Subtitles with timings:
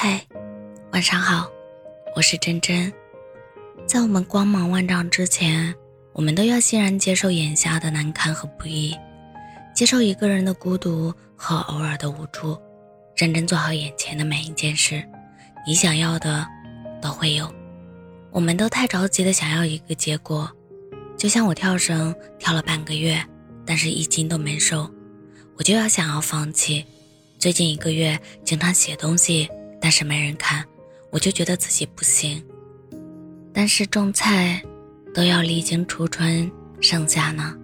[0.00, 0.24] 嗨，
[0.92, 1.50] 晚上好，
[2.14, 2.92] 我是真真。
[3.84, 5.74] 在我们光芒万丈之前，
[6.12, 8.96] 我们都要欣然接受眼下的难堪和不易，
[9.74, 12.56] 接受一个人的孤独和偶尔的无助，
[13.16, 15.02] 认真做好眼前的每一件事。
[15.66, 16.46] 你想要的
[17.02, 17.52] 都会有。
[18.30, 20.48] 我们都太着急的想要一个结果，
[21.16, 23.20] 就像我跳绳跳了半个月，
[23.66, 24.88] 但是一斤都没瘦，
[25.56, 26.84] 我就要想要放弃。
[27.36, 29.48] 最近一个月经常写东西，
[29.80, 30.64] 但是没人看，
[31.10, 32.44] 我就觉得自己不行。
[33.52, 34.62] 但是种菜
[35.14, 36.50] 都要历经初春
[36.80, 37.56] 盛夏呢，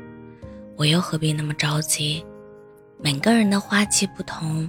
[0.77, 2.25] 我又何必那么着急？
[3.01, 4.69] 每个人的花期不同，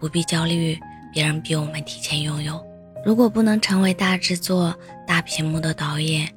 [0.00, 0.78] 不必焦虑
[1.12, 2.64] 别人比我们提前拥有。
[3.04, 4.74] 如果不能成为大制作、
[5.06, 6.28] 大屏幕的导演，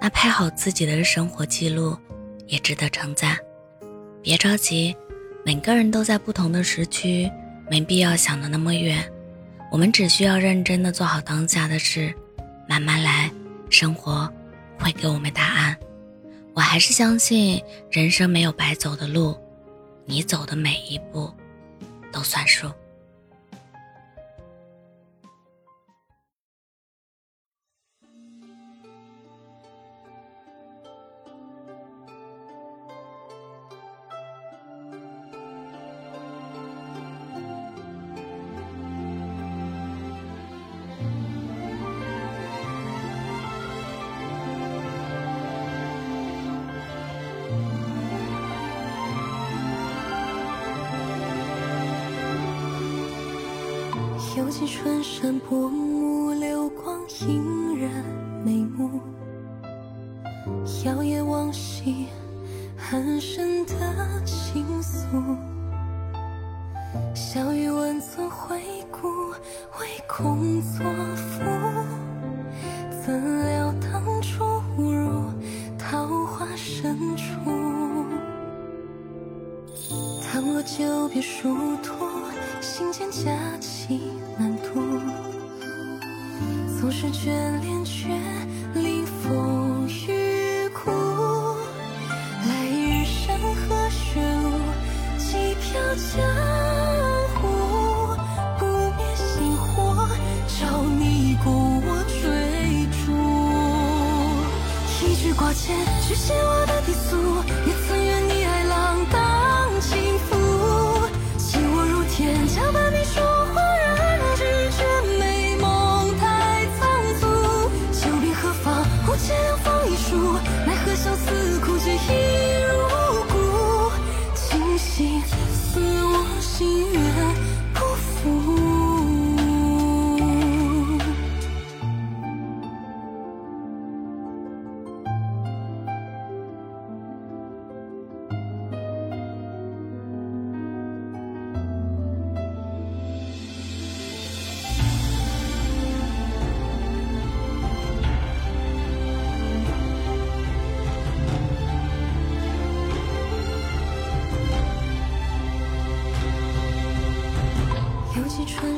[0.00, 1.96] 那拍好自己的生活记录
[2.46, 3.36] 也值得称赞。
[4.22, 4.94] 别着急，
[5.44, 7.30] 每个人都在不同的时区。
[7.70, 9.00] 没必要想的那么远，
[9.70, 12.12] 我们只需要认真的做好当下的事，
[12.68, 13.30] 慢慢来，
[13.70, 14.28] 生活
[14.76, 15.76] 会给我们答案。
[16.54, 19.38] 我还是相信人生没有白走的路，
[20.04, 21.32] 你走的每一步
[22.10, 22.68] 都算数。
[54.36, 57.90] 犹记春山薄暮，流光映染
[58.44, 59.00] 眉目。
[60.84, 62.06] 摇曳往昔，
[62.76, 63.74] 寒深的
[64.24, 65.36] 情愫。
[67.12, 69.08] 小雨温存回顾，
[69.80, 71.42] 唯恐作赋。
[73.04, 74.44] 怎料当初
[74.78, 75.24] 误入
[75.76, 77.34] 桃花深处。
[80.22, 81.94] 倘若久别殊途，
[82.60, 84.00] 心间佳期
[84.38, 85.00] 难渡。
[86.78, 88.08] 总是眷恋却
[88.74, 90.90] 临风雨苦。
[92.46, 94.50] 来日山河雪路，
[95.16, 96.12] 几飘江
[97.36, 97.38] 湖。
[98.58, 98.66] 不
[98.96, 100.06] 灭星火，
[100.46, 102.20] 照你共我追
[103.04, 103.12] 逐。
[105.06, 107.29] 一句挂牵，续写我的低俗。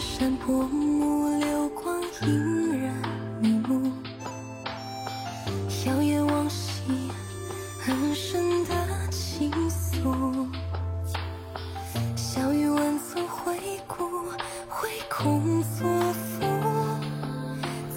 [0.03, 2.93] 山薄暮，流光映人
[3.41, 3.93] 眉目。
[5.87, 6.83] 遥夜往昔，
[7.81, 8.75] 很深的
[9.11, 10.47] 情愫。
[12.17, 14.05] 小雨温存回顾，
[14.83, 16.45] 唯恐作赋。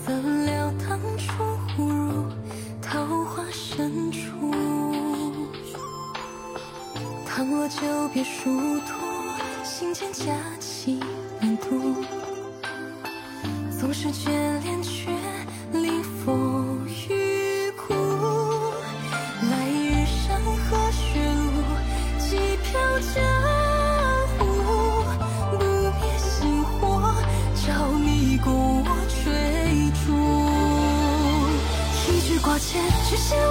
[0.05, 1.43] 怎料当初
[1.79, 2.25] 误入
[2.81, 4.53] 桃花深处。
[7.25, 8.93] 倘若久别殊途，
[9.63, 10.99] 心间佳期
[11.45, 12.03] 孤独，
[13.79, 14.29] 总是眷
[14.63, 15.11] 恋却
[15.71, 17.93] 临风雨苦。
[19.51, 21.45] 来日山河雪路，
[22.17, 22.81] 几瓢
[23.13, 23.23] 江
[24.39, 24.41] 湖，
[25.51, 25.55] 不
[26.01, 27.13] 灭星火，
[27.67, 28.89] 照你共我
[29.23, 29.23] 追
[30.03, 30.07] 逐。
[32.11, 33.44] 一句挂牵，只羡。